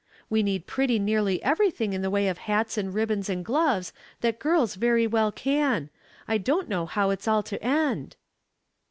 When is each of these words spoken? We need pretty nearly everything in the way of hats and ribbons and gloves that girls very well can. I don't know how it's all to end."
We 0.31 0.41
need 0.41 0.65
pretty 0.65 0.97
nearly 0.97 1.43
everything 1.43 1.93
in 1.93 2.01
the 2.01 2.09
way 2.09 2.27
of 2.27 2.39
hats 2.49 2.75
and 2.75 2.91
ribbons 2.91 3.29
and 3.29 3.45
gloves 3.45 3.93
that 4.21 4.39
girls 4.39 4.73
very 4.73 5.05
well 5.05 5.31
can. 5.31 5.91
I 6.27 6.39
don't 6.39 6.67
know 6.67 6.87
how 6.87 7.11
it's 7.11 7.27
all 7.27 7.43
to 7.43 7.63
end." 7.63 8.15